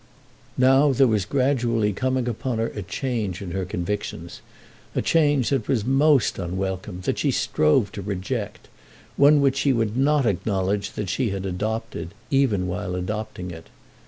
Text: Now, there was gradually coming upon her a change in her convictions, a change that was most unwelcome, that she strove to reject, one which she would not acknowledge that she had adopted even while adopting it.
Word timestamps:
Now, 0.57 0.93
there 0.93 1.05
was 1.05 1.25
gradually 1.25 1.93
coming 1.93 2.27
upon 2.27 2.57
her 2.57 2.69
a 2.69 2.81
change 2.81 3.39
in 3.39 3.51
her 3.51 3.65
convictions, 3.65 4.41
a 4.95 5.01
change 5.03 5.51
that 5.51 5.67
was 5.67 5.85
most 5.85 6.39
unwelcome, 6.39 7.01
that 7.01 7.19
she 7.19 7.29
strove 7.29 7.91
to 7.91 8.01
reject, 8.01 8.67
one 9.15 9.41
which 9.41 9.57
she 9.57 9.71
would 9.71 9.95
not 9.95 10.25
acknowledge 10.25 10.93
that 10.93 11.09
she 11.11 11.29
had 11.29 11.45
adopted 11.45 12.15
even 12.31 12.65
while 12.65 12.95
adopting 12.95 13.51
it. 13.51 13.67